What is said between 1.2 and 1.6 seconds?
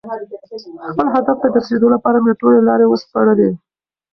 ته د